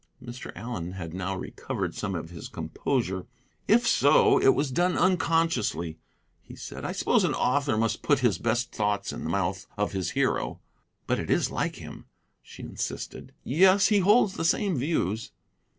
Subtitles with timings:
[0.19, 0.51] Mr.
[0.55, 3.27] Allen, had now recovered some of his composure.
[3.67, 5.99] "If so, it was done unconsciously,"
[6.41, 6.83] he said.
[6.83, 10.59] "I suppose an author must put his best thoughts in the mouth of his hero."
[11.05, 12.05] "But it is like him?"
[12.41, 13.31] she insisted.
[13.43, 15.33] "Yes, he holds the same views."